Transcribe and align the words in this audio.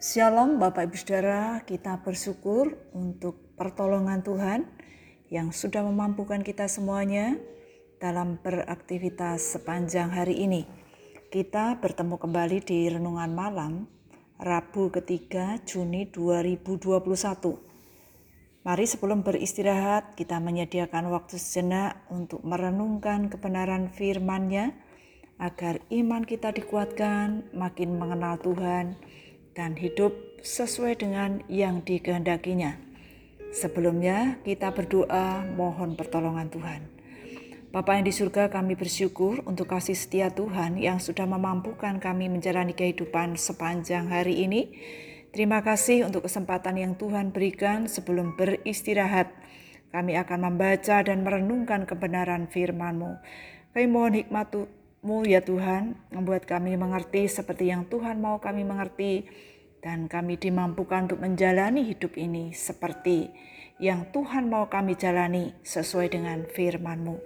Shalom 0.00 0.56
Bapak 0.56 0.88
Ibu 0.88 0.96
Saudara, 0.96 1.60
kita 1.68 2.00
bersyukur 2.00 2.72
untuk 2.96 3.52
pertolongan 3.52 4.24
Tuhan 4.24 4.64
yang 5.28 5.52
sudah 5.52 5.84
memampukan 5.84 6.40
kita 6.40 6.72
semuanya 6.72 7.36
dalam 8.00 8.40
beraktivitas 8.40 9.60
sepanjang 9.60 10.08
hari 10.08 10.40
ini. 10.40 10.64
Kita 11.28 11.76
bertemu 11.84 12.16
kembali 12.16 12.64
di 12.64 12.88
Renungan 12.88 13.28
Malam, 13.28 13.84
Rabu 14.40 14.88
ketiga 14.88 15.60
Juni 15.68 16.08
2021. 16.08 17.60
Mari 18.64 18.84
sebelum 18.88 19.20
beristirahat, 19.20 20.16
kita 20.16 20.40
menyediakan 20.40 21.12
waktu 21.12 21.36
sejenak 21.36 22.08
untuk 22.08 22.40
merenungkan 22.40 23.28
kebenaran 23.28 23.92
firman-Nya, 23.92 24.72
agar 25.36 25.84
iman 25.92 26.24
kita 26.24 26.56
dikuatkan, 26.56 27.52
makin 27.52 28.00
mengenal 28.00 28.40
Tuhan, 28.40 28.96
dan 29.60 29.76
hidup 29.76 30.16
sesuai 30.40 31.04
dengan 31.04 31.44
yang 31.52 31.84
dikehendakinya. 31.84 32.80
Sebelumnya 33.52 34.40
kita 34.40 34.72
berdoa 34.72 35.44
mohon 35.52 36.00
pertolongan 36.00 36.48
Tuhan. 36.48 36.80
Bapa 37.68 38.00
yang 38.00 38.08
di 38.08 38.14
surga 38.16 38.48
kami 38.48 38.72
bersyukur 38.72 39.44
untuk 39.44 39.68
kasih 39.68 39.92
setia 39.92 40.32
Tuhan 40.32 40.80
yang 40.80 40.96
sudah 40.96 41.28
memampukan 41.28 42.00
kami 42.00 42.32
menjalani 42.32 42.72
kehidupan 42.72 43.36
sepanjang 43.36 44.08
hari 44.08 44.48
ini. 44.48 44.72
Terima 45.30 45.60
kasih 45.60 46.08
untuk 46.08 46.24
kesempatan 46.24 46.80
yang 46.80 46.92
Tuhan 46.96 47.30
berikan 47.30 47.84
sebelum 47.84 48.40
beristirahat. 48.40 49.28
Kami 49.92 50.16
akan 50.16 50.50
membaca 50.50 51.04
dan 51.04 51.20
merenungkan 51.20 51.84
kebenaran 51.84 52.48
firman-Mu. 52.48 53.12
Kami 53.76 53.86
mohon 53.86 54.18
hikmat 54.24 54.50
Mu 55.00 55.24
ya 55.24 55.40
Tuhan, 55.40 55.96
membuat 56.12 56.44
kami 56.44 56.76
mengerti 56.76 57.24
seperti 57.24 57.72
yang 57.72 57.88
Tuhan 57.88 58.20
mau 58.20 58.36
kami 58.36 58.68
mengerti, 58.68 59.24
dan 59.80 60.06
kami 60.06 60.36
dimampukan 60.36 61.08
untuk 61.08 61.24
menjalani 61.24 61.84
hidup 61.84 62.16
ini 62.20 62.52
seperti 62.52 63.32
yang 63.80 64.12
Tuhan 64.12 64.52
mau 64.52 64.68
kami 64.68 64.92
jalani 64.94 65.56
sesuai 65.64 66.12
dengan 66.12 66.44
firman-Mu. 66.44 67.16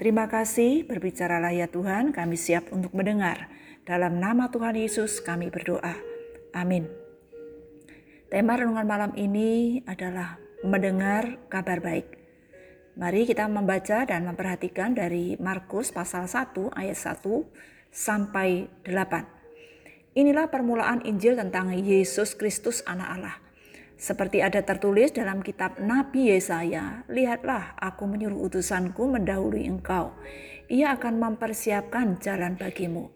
Terima 0.00 0.24
kasih, 0.26 0.88
berbicaralah 0.88 1.52
ya 1.52 1.68
Tuhan, 1.68 2.16
kami 2.16 2.34
siap 2.34 2.72
untuk 2.72 2.96
mendengar. 2.96 3.52
Dalam 3.84 4.16
nama 4.16 4.48
Tuhan 4.48 4.74
Yesus 4.74 5.20
kami 5.20 5.52
berdoa. 5.52 5.94
Amin. 6.56 6.88
Tema 8.32 8.56
renungan 8.56 8.88
malam 8.88 9.12
ini 9.20 9.84
adalah 9.84 10.40
mendengar 10.64 11.36
kabar 11.52 11.84
baik. 11.84 12.08
Mari 12.96 13.28
kita 13.28 13.44
membaca 13.48 14.08
dan 14.08 14.24
memperhatikan 14.24 14.96
dari 14.96 15.36
Markus 15.36 15.92
pasal 15.92 16.24
1 16.24 16.72
ayat 16.72 16.96
1 16.96 17.24
sampai 17.92 18.72
8. 18.88 19.41
Inilah 20.12 20.52
permulaan 20.52 21.00
Injil 21.08 21.40
tentang 21.40 21.72
Yesus 21.72 22.36
Kristus 22.36 22.84
anak 22.84 23.08
Allah. 23.16 23.36
Seperti 23.96 24.44
ada 24.44 24.60
tertulis 24.60 25.14
dalam 25.14 25.40
kitab 25.40 25.80
Nabi 25.80 26.34
Yesaya, 26.34 27.06
lihatlah 27.08 27.78
aku 27.80 28.04
menyuruh 28.04 28.50
utusanku 28.50 29.08
mendahului 29.08 29.64
engkau. 29.64 30.12
Ia 30.68 31.00
akan 31.00 31.16
mempersiapkan 31.16 32.20
jalan 32.20 32.60
bagimu. 32.60 33.08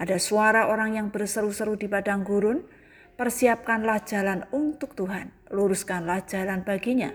Ada 0.00 0.16
suara 0.16 0.72
orang 0.72 0.96
yang 0.96 1.08
berseru-seru 1.12 1.76
di 1.76 1.90
padang 1.90 2.24
gurun, 2.24 2.64
persiapkanlah 3.20 4.00
jalan 4.08 4.48
untuk 4.56 4.96
Tuhan, 4.96 5.52
luruskanlah 5.52 6.24
jalan 6.24 6.64
baginya 6.64 7.12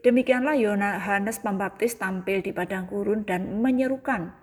Demikianlah 0.00 0.56
Yohanes 0.56 1.44
Pembaptis 1.44 2.00
tampil 2.00 2.40
di 2.40 2.56
padang 2.56 2.88
gurun 2.88 3.28
dan 3.28 3.60
menyerukan 3.60 4.40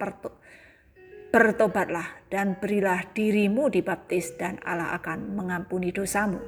bertobatlah 1.32 2.24
dan 2.32 2.56
berilah 2.60 3.04
dirimu 3.12 3.68
dibaptis 3.68 4.36
dan 4.40 4.60
Allah 4.64 4.96
akan 4.96 5.36
mengampuni 5.36 5.92
dosamu. 5.92 6.40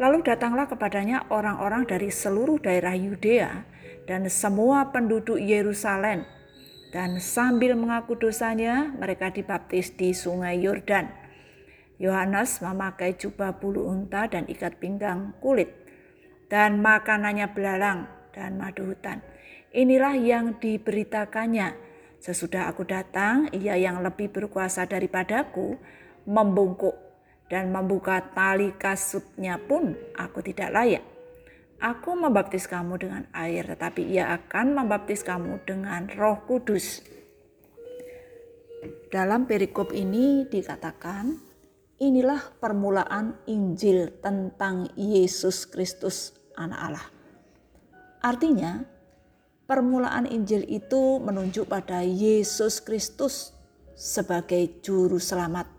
Lalu 0.00 0.24
datanglah 0.24 0.64
kepadanya 0.64 1.28
orang-orang 1.28 1.84
dari 1.84 2.08
seluruh 2.08 2.56
daerah 2.56 2.96
Yudea 2.96 3.68
dan 4.08 4.24
semua 4.32 4.88
penduduk 4.88 5.36
Yerusalem 5.36 6.24
dan 6.90 7.22
sambil 7.22 7.78
mengaku 7.78 8.18
dosanya 8.18 8.90
mereka 8.96 9.30
dibaptis 9.30 9.94
di 9.94 10.16
sungai 10.16 10.58
Yordan. 10.58 11.12
Yohanes 12.00 12.64
memakai 12.64 13.14
jubah 13.14 13.60
bulu 13.60 13.84
unta 13.86 14.24
dan 14.24 14.48
ikat 14.48 14.80
pinggang 14.80 15.36
kulit 15.44 15.68
dan 16.48 16.80
makanannya 16.80 17.52
belalang 17.52 18.08
dan 18.32 18.56
madu 18.56 18.88
hutan. 18.88 19.20
Inilah 19.70 20.18
yang 20.18 20.58
diberitakannya. 20.58 21.89
Sesudah 22.20 22.68
aku 22.68 22.84
datang, 22.84 23.48
ia 23.56 23.80
yang 23.80 24.04
lebih 24.04 24.28
berkuasa 24.28 24.84
daripadaku 24.84 25.80
membungkuk 26.28 26.92
dan 27.48 27.72
membuka 27.72 28.20
tali 28.36 28.76
kasutnya 28.76 29.56
pun 29.56 29.96
aku 30.14 30.44
tidak 30.44 30.68
layak. 30.70 31.04
Aku 31.80 32.12
membaptis 32.12 32.68
kamu 32.68 33.00
dengan 33.00 33.24
air, 33.32 33.64
tetapi 33.64 34.04
ia 34.04 34.36
akan 34.36 34.76
membaptis 34.76 35.24
kamu 35.24 35.64
dengan 35.64 36.12
roh 36.12 36.44
kudus. 36.44 37.00
Dalam 39.08 39.48
perikop 39.48 39.96
ini 39.96 40.44
dikatakan, 40.44 41.40
inilah 42.04 42.52
permulaan 42.60 43.40
Injil 43.48 44.12
tentang 44.20 44.92
Yesus 44.92 45.64
Kristus 45.64 46.36
anak 46.52 46.80
Allah. 46.84 47.06
Artinya, 48.20 48.99
permulaan 49.70 50.26
Injil 50.26 50.66
itu 50.66 51.22
menunjuk 51.22 51.70
pada 51.70 52.02
Yesus 52.02 52.82
Kristus 52.82 53.54
sebagai 53.94 54.82
juru 54.82 55.22
selamat, 55.22 55.70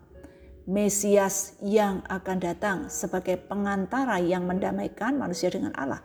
Mesias 0.64 1.60
yang 1.60 2.00
akan 2.08 2.38
datang 2.40 2.78
sebagai 2.88 3.36
pengantara 3.36 4.16
yang 4.16 4.48
mendamaikan 4.48 5.20
manusia 5.20 5.52
dengan 5.52 5.76
Allah. 5.76 6.00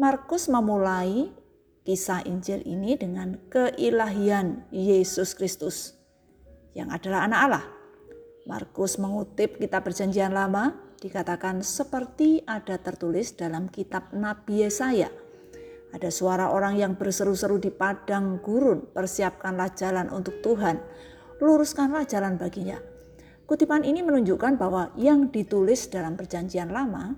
Markus 0.00 0.48
memulai 0.48 1.28
kisah 1.84 2.24
Injil 2.24 2.64
ini 2.64 2.96
dengan 2.96 3.36
keilahian 3.52 4.64
Yesus 4.72 5.36
Kristus 5.36 5.92
yang 6.72 6.88
adalah 6.88 7.28
anak 7.28 7.40
Allah. 7.52 7.64
Markus 8.48 8.96
mengutip 8.96 9.60
kitab 9.60 9.84
perjanjian 9.84 10.32
lama 10.32 10.72
dikatakan 11.04 11.60
seperti 11.60 12.40
ada 12.48 12.80
tertulis 12.80 13.36
dalam 13.36 13.68
kitab 13.68 14.08
Nabi 14.16 14.64
Yesaya. 14.64 15.21
Ada 15.92 16.08
suara 16.08 16.48
orang 16.48 16.80
yang 16.80 16.96
berseru-seru 16.96 17.60
di 17.60 17.68
padang 17.68 18.40
gurun, 18.40 18.88
persiapkanlah 18.96 19.76
jalan 19.76 20.08
untuk 20.08 20.40
Tuhan, 20.40 20.80
luruskanlah 21.38 22.08
jalan 22.08 22.40
baginya. 22.40 22.80
Kutipan 23.44 23.84
ini 23.84 24.00
menunjukkan 24.00 24.56
bahwa 24.56 24.88
yang 24.96 25.28
ditulis 25.28 25.92
dalam 25.92 26.16
perjanjian 26.16 26.72
lama, 26.72 27.12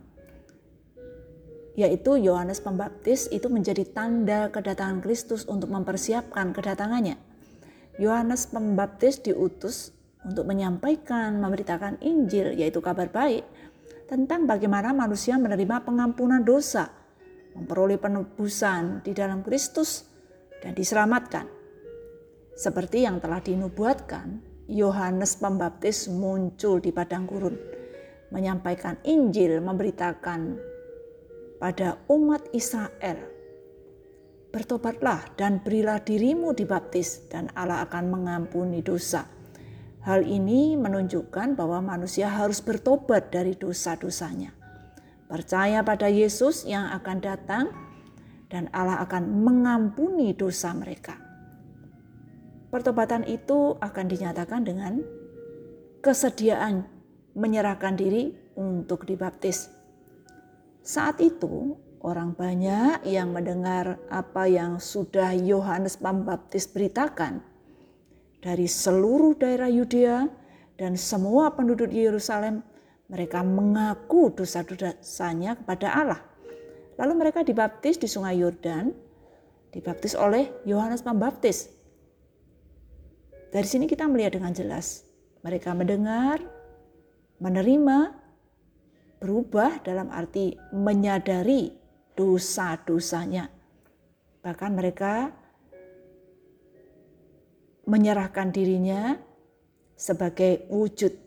yaitu 1.79 2.19
Yohanes 2.19 2.59
Pembaptis 2.59 3.31
itu 3.31 3.47
menjadi 3.47 3.87
tanda 3.87 4.51
kedatangan 4.51 4.99
Kristus 5.03 5.47
untuk 5.47 5.71
mempersiapkan 5.71 6.51
kedatangannya. 6.51 7.15
Yohanes 8.03 8.51
Pembaptis 8.51 9.23
diutus 9.23 9.95
untuk 10.27 10.51
menyampaikan, 10.51 11.39
memberitakan 11.39 12.03
Injil, 12.03 12.59
yaitu 12.59 12.83
kabar 12.83 13.07
baik, 13.07 13.47
tentang 14.11 14.49
bagaimana 14.49 14.91
manusia 14.91 15.39
menerima 15.39 15.85
pengampunan 15.85 16.43
dosa, 16.43 16.91
memperoleh 17.55 17.99
penebusan 17.99 19.03
di 19.07 19.15
dalam 19.15 19.41
Kristus, 19.41 20.07
dan 20.63 20.75
diselamatkan. 20.75 21.47
Seperti 22.55 23.03
yang 23.07 23.19
telah 23.19 23.43
dinubuatkan, 23.43 24.43
Yohanes 24.71 25.37
Pembaptis 25.39 26.07
muncul 26.09 26.79
di 26.79 26.95
padang 26.95 27.27
gurun, 27.27 27.57
menyampaikan 28.31 28.99
Injil, 29.05 29.59
memberitakan 29.63 30.59
pada 31.59 32.03
umat 32.11 32.47
Israel, 32.55 33.33
Bertobatlah 34.55 35.35
dan 35.35 35.59
berilah 35.67 35.99
dirimu 35.99 36.55
dibaptis, 36.55 37.27
dan 37.27 37.51
Allah 37.59 37.83
akan 37.83 38.07
mengampuni 38.07 38.87
dosa 38.87 39.27
Hal 40.05 40.21
ini 40.29 40.77
menunjukkan 40.77 41.57
bahwa 41.57 41.81
manusia 41.97 42.29
harus 42.29 42.61
bertobat 42.61 43.33
dari 43.33 43.57
dosa-dosanya. 43.57 44.53
Percaya 45.35 45.83
pada 45.83 46.07
Yesus 46.07 46.63
yang 46.63 46.95
akan 46.95 47.19
datang 47.19 47.75
dan 48.47 48.71
Allah 48.71 49.03
akan 49.03 49.43
mengampuni 49.43 50.31
dosa 50.31 50.71
mereka. 50.71 51.19
Pertobatan 52.71 53.27
itu 53.27 53.75
akan 53.83 54.07
dinyatakan 54.07 54.63
dengan 54.63 55.03
kesediaan 56.07 56.87
menyerahkan 57.35 57.99
diri 57.99 58.31
untuk 58.55 59.11
dibaptis. 59.11 59.75
Saat 60.87 61.19
itu, 61.19 61.83
orang 61.99 62.39
banyak 62.39 63.03
yang 63.03 63.35
mendengar 63.35 63.99
apa 64.15 64.47
yang 64.47 64.79
sudah 64.79 65.35
Yohanes 65.35 65.99
Pembaptis 65.99 66.71
beritakan 66.71 67.43
dari 68.39 68.71
seluruh 68.71 69.35
daerah 69.35 69.67
Yudea 69.67 70.31
dan 70.79 70.95
semua 70.95 71.51
penduduk 71.51 71.91
Yerusalem 71.91 72.63
mereka 73.15 73.47
mengaku 73.47 74.35
dosa-dosanya 74.35 75.55
kepada 75.55 75.95
Allah. 75.95 76.21
Lalu 76.99 77.13
mereka 77.15 77.47
dibaptis 77.47 77.95
di 77.95 78.11
sungai 78.11 78.43
Yordan, 78.43 78.91
dibaptis 79.71 80.19
oleh 80.19 80.51
Yohanes 80.67 81.07
Pembaptis. 81.07 81.71
Dari 83.55 83.67
sini 83.71 83.87
kita 83.87 84.11
melihat 84.11 84.35
dengan 84.35 84.51
jelas 84.51 85.07
mereka 85.47 85.79
mendengar, 85.79 86.43
menerima, 87.39 88.19
berubah 89.23 89.79
dalam 89.87 90.11
arti 90.11 90.59
menyadari 90.75 91.71
dosa-dosanya. 92.19 93.47
Bahkan 94.43 94.71
mereka 94.75 95.31
menyerahkan 97.87 98.51
dirinya 98.51 99.15
sebagai 99.95 100.67
wujud 100.67 101.24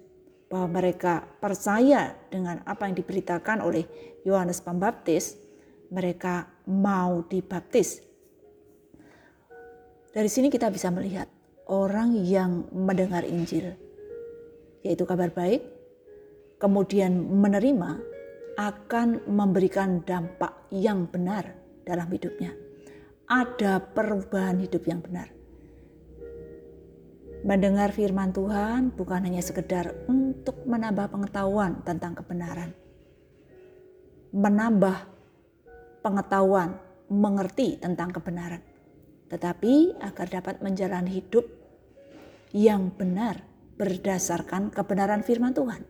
bahwa 0.48 0.80
mereka 0.80 1.28
percaya 1.44 2.16
dengan 2.32 2.64
apa 2.64 2.88
yang 2.88 2.96
diberitakan 2.96 3.60
oleh 3.60 3.84
Yohanes 4.24 4.64
Pembaptis, 4.64 5.36
mereka 5.92 6.48
mau 6.68 7.24
dibaptis. 7.28 8.04
Dari 10.12 10.30
sini 10.32 10.48
kita 10.48 10.72
bisa 10.72 10.90
melihat 10.90 11.28
orang 11.68 12.16
yang 12.24 12.66
mendengar 12.72 13.28
Injil, 13.28 13.76
yaitu 14.82 15.04
kabar 15.04 15.30
baik, 15.30 15.62
kemudian 16.58 17.14
menerima 17.14 18.02
akan 18.58 19.30
memberikan 19.30 20.02
dampak 20.02 20.66
yang 20.74 21.06
benar 21.06 21.54
dalam 21.86 22.10
hidupnya. 22.10 22.56
Ada 23.30 23.84
perubahan 23.94 24.58
hidup 24.64 24.82
yang 24.90 25.04
benar. 25.04 25.37
Mendengar 27.46 27.94
firman 27.94 28.34
Tuhan 28.34 28.98
bukan 28.98 29.22
hanya 29.22 29.46
sekedar 29.46 29.94
untuk 30.10 30.66
menambah 30.66 31.14
pengetahuan 31.14 31.86
tentang 31.86 32.18
kebenaran. 32.18 32.74
Menambah 34.34 34.98
pengetahuan, 36.02 36.82
mengerti 37.14 37.78
tentang 37.78 38.10
kebenaran. 38.10 38.66
Tetapi 39.30 40.02
agar 40.02 40.28
dapat 40.42 40.66
menjalani 40.66 41.22
hidup 41.22 41.46
yang 42.58 42.90
benar 42.90 43.46
berdasarkan 43.78 44.74
kebenaran 44.74 45.22
firman 45.22 45.54
Tuhan. 45.54 45.86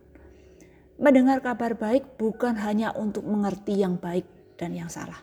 Mendengar 1.00 1.40
kabar 1.40 1.78
baik 1.78 2.20
bukan 2.20 2.60
hanya 2.60 2.92
untuk 2.92 3.24
mengerti 3.24 3.80
yang 3.80 3.96
baik 3.96 4.26
dan 4.60 4.74
yang 4.76 4.90
salah. 4.92 5.22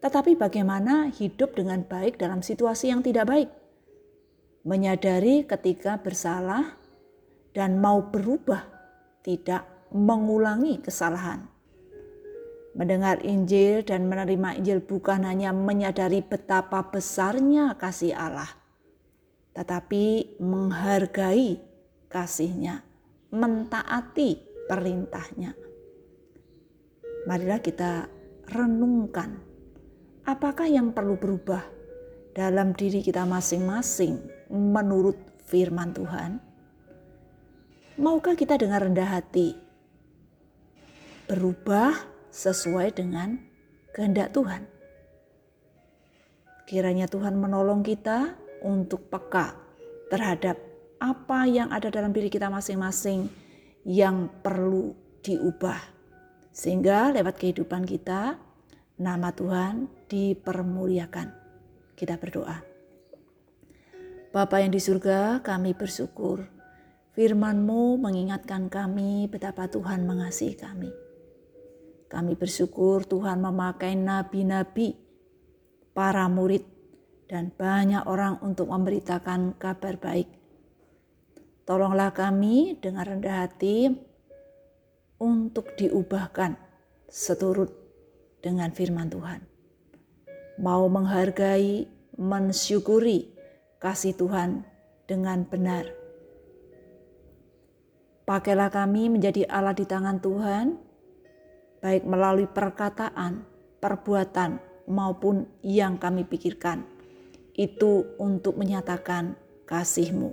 Tetapi 0.00 0.38
bagaimana 0.38 1.12
hidup 1.12 1.54
dengan 1.58 1.84
baik 1.84 2.16
dalam 2.16 2.40
situasi 2.40 2.88
yang 2.88 3.02
tidak 3.04 3.26
baik 3.28 3.61
menyadari 4.62 5.42
ketika 5.42 5.98
bersalah 5.98 6.78
dan 7.52 7.82
mau 7.82 8.08
berubah, 8.08 8.62
tidak 9.26 9.66
mengulangi 9.92 10.80
kesalahan. 10.80 11.46
Mendengar 12.72 13.20
Injil 13.20 13.84
dan 13.84 14.08
menerima 14.08 14.56
Injil 14.56 14.80
bukan 14.80 15.28
hanya 15.28 15.52
menyadari 15.52 16.24
betapa 16.24 16.88
besarnya 16.88 17.76
kasih 17.76 18.16
Allah, 18.16 18.48
tetapi 19.52 20.38
menghargai 20.40 21.60
kasihnya, 22.08 22.80
mentaati 23.28 24.40
perintahnya. 24.70 25.52
Marilah 27.28 27.60
kita 27.60 28.08
renungkan 28.48 29.36
apakah 30.24 30.64
yang 30.64 30.96
perlu 30.96 31.20
berubah 31.20 31.81
dalam 32.32 32.72
diri 32.72 33.04
kita 33.04 33.28
masing-masing 33.28 34.16
menurut 34.48 35.16
firman 35.44 35.92
Tuhan? 35.92 36.40
Maukah 38.00 38.32
kita 38.32 38.56
dengan 38.56 38.88
rendah 38.88 39.20
hati 39.20 39.52
berubah 41.28 41.92
sesuai 42.32 42.96
dengan 42.96 43.36
kehendak 43.92 44.32
Tuhan? 44.32 44.64
Kiranya 46.64 47.04
Tuhan 47.04 47.36
menolong 47.36 47.84
kita 47.84 48.32
untuk 48.64 49.12
peka 49.12 49.52
terhadap 50.08 50.56
apa 50.96 51.44
yang 51.44 51.68
ada 51.68 51.92
dalam 51.92 52.16
diri 52.16 52.32
kita 52.32 52.48
masing-masing 52.48 53.28
yang 53.84 54.32
perlu 54.40 54.96
diubah. 55.20 55.80
Sehingga 56.48 57.12
lewat 57.12 57.36
kehidupan 57.36 57.84
kita, 57.84 58.40
nama 58.96 59.34
Tuhan 59.34 59.90
dipermuliakan. 60.08 61.41
Kita 61.92 62.16
berdoa. 62.16 62.72
Bapa 64.32 64.64
yang 64.64 64.72
di 64.72 64.80
surga, 64.80 65.44
kami 65.44 65.76
bersyukur. 65.76 66.48
Firman-Mu 67.12 68.00
mengingatkan 68.00 68.72
kami 68.72 69.28
betapa 69.28 69.68
Tuhan 69.68 70.08
mengasihi 70.08 70.56
kami. 70.56 70.88
Kami 72.08 72.32
bersyukur 72.36 73.04
Tuhan 73.04 73.44
memakai 73.44 73.92
nabi-nabi, 73.92 74.96
para 75.92 76.24
murid, 76.32 76.64
dan 77.28 77.52
banyak 77.52 78.08
orang 78.08 78.40
untuk 78.40 78.72
memberitakan 78.72 79.60
kabar 79.60 80.00
baik. 80.00 80.28
Tolonglah 81.68 82.16
kami 82.16 82.80
dengan 82.80 83.04
rendah 83.04 83.44
hati 83.44 83.92
untuk 85.20 85.76
diubahkan 85.76 86.56
seturut 87.04 87.72
dengan 88.40 88.72
firman 88.72 89.12
Tuhan. 89.12 89.51
Mau 90.60 90.84
menghargai, 90.92 91.88
mensyukuri, 92.20 93.32
kasih 93.80 94.12
Tuhan 94.12 94.68
dengan 95.08 95.48
benar. 95.48 95.88
Pakailah 98.22 98.70
kami 98.70 99.10
menjadi 99.10 99.48
Allah 99.50 99.74
di 99.74 99.82
tangan 99.88 100.22
Tuhan, 100.22 100.78
baik 101.82 102.06
melalui 102.06 102.46
perkataan, 102.46 103.42
perbuatan, 103.82 104.62
maupun 104.86 105.48
yang 105.64 105.98
kami 105.98 106.22
pikirkan. 106.22 106.86
Itu 107.52 108.16
untuk 108.16 108.56
menyatakan 108.56 109.36
kasih-Mu. 109.66 110.32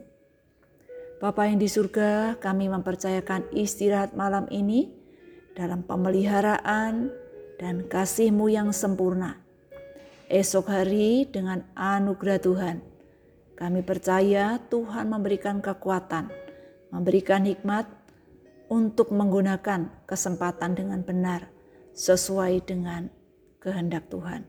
Bapa 1.19 1.51
yang 1.51 1.60
di 1.60 1.68
surga, 1.68 2.39
kami 2.39 2.71
mempercayakan 2.71 3.51
istirahat 3.51 4.16
malam 4.16 4.48
ini 4.54 4.88
dalam 5.51 5.83
pemeliharaan 5.83 7.12
dan 7.60 7.83
kasih-Mu 7.92 8.48
yang 8.48 8.71
sempurna. 8.71 9.49
Esok 10.30 10.70
hari 10.70 11.26
dengan 11.26 11.66
anugerah 11.74 12.38
Tuhan, 12.38 12.86
kami 13.58 13.81
percaya 13.81 14.62
Tuhan 14.70 15.10
memberikan 15.10 15.58
kekuatan, 15.58 16.30
memberikan 16.94 17.50
hikmat 17.50 17.90
untuk 18.70 19.10
menggunakan 19.10 19.90
kesempatan 20.06 20.78
dengan 20.78 21.02
benar 21.02 21.50
sesuai 21.98 22.62
dengan 22.62 23.10
kehendak 23.58 24.06
Tuhan. 24.14 24.46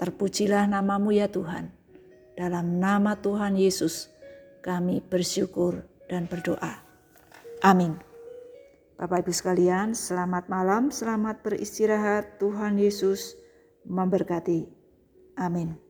Terpujilah 0.00 0.64
namamu 0.64 1.12
ya 1.12 1.28
Tuhan. 1.28 1.68
Dalam 2.32 2.80
nama 2.80 3.12
Tuhan 3.12 3.60
Yesus 3.60 4.08
kami 4.64 5.04
bersyukur 5.04 5.84
dan 6.08 6.24
berdoa. 6.24 6.80
Amin. 7.60 8.00
Bapak 8.96 9.28
Ibu 9.28 9.32
sekalian, 9.36 9.92
selamat 9.92 10.48
malam, 10.48 10.88
selamat 10.88 11.44
beristirahat. 11.44 12.40
Tuhan 12.40 12.80
Yesus 12.80 13.36
memberkati. 13.84 14.81
Amin. 15.38 15.81